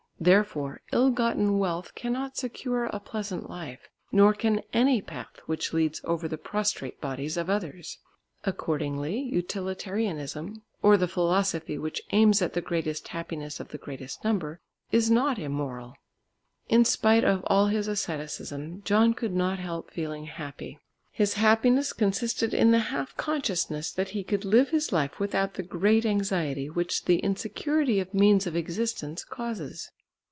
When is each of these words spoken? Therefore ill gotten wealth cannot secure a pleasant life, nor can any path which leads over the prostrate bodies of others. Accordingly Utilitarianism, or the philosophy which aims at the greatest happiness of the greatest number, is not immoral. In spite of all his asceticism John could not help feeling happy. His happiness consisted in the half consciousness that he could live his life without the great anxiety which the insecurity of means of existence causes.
Therefore 0.23 0.81
ill 0.91 1.09
gotten 1.09 1.57
wealth 1.57 1.95
cannot 1.95 2.37
secure 2.37 2.83
a 2.85 2.99
pleasant 2.99 3.49
life, 3.49 3.89
nor 4.11 4.35
can 4.35 4.61
any 4.71 5.01
path 5.01 5.39
which 5.47 5.73
leads 5.73 5.99
over 6.03 6.27
the 6.27 6.37
prostrate 6.37 7.01
bodies 7.01 7.37
of 7.37 7.49
others. 7.49 7.97
Accordingly 8.43 9.19
Utilitarianism, 9.19 10.61
or 10.83 10.95
the 10.95 11.07
philosophy 11.07 11.79
which 11.79 12.03
aims 12.11 12.39
at 12.39 12.53
the 12.53 12.61
greatest 12.61 13.07
happiness 13.07 13.59
of 13.59 13.69
the 13.69 13.79
greatest 13.79 14.23
number, 14.23 14.59
is 14.91 15.09
not 15.09 15.39
immoral. 15.39 15.95
In 16.69 16.85
spite 16.85 17.23
of 17.23 17.43
all 17.47 17.65
his 17.65 17.87
asceticism 17.87 18.83
John 18.85 19.15
could 19.15 19.33
not 19.33 19.57
help 19.57 19.89
feeling 19.89 20.25
happy. 20.25 20.77
His 21.09 21.33
happiness 21.33 21.93
consisted 21.93 22.53
in 22.53 22.69
the 22.69 22.77
half 22.93 23.17
consciousness 23.17 23.91
that 23.93 24.09
he 24.09 24.23
could 24.23 24.45
live 24.45 24.69
his 24.69 24.91
life 24.91 25.19
without 25.19 25.55
the 25.55 25.63
great 25.63 26.05
anxiety 26.05 26.69
which 26.69 27.05
the 27.05 27.17
insecurity 27.21 27.99
of 27.99 28.13
means 28.13 28.45
of 28.45 28.55
existence 28.55 29.23
causes. 29.23 29.89